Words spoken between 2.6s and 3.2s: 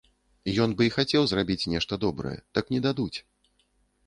не дадуць.